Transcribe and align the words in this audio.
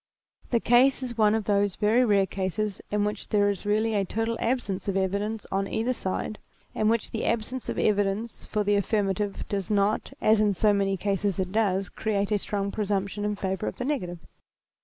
The 0.49 0.59
case 0.59 1.03
is 1.03 1.15
one 1.15 1.35
of 1.35 1.43
those 1.43 1.75
very 1.75 2.03
rare 2.03 2.25
cases 2.25 2.81
in 2.89 3.05
which 3.05 3.29
there^ 3.29 3.51
is 3.51 3.67
really 3.67 3.93
a 3.93 4.03
total 4.03 4.35
absence 4.39 4.87
of 4.87 4.97
evidence 4.97 5.45
on 5.51 5.67
either 5.67 5.93
side, 5.93 6.39
and 6.73 6.81
in 6.87 6.89
which 6.89 7.11
the 7.11 7.23
absence 7.25 7.69
of 7.69 7.77
evidence 7.77 8.47
for 8.47 8.63
the 8.63 8.73
affirmative 8.73 9.43
cfoes~~not, 9.47 10.11
asm 10.19 10.55
so 10.55 10.73
many 10.73 10.97
cases 10.97 11.39
it 11.39 11.51
does, 11.51 11.87
create 11.87 12.31
a 12.31 12.39
strong 12.39 12.71
presumption 12.71 13.23
in 13.23 13.35
favour 13.35 13.67
of 13.67 13.75
the 13.75 13.85
negative. 13.85 14.17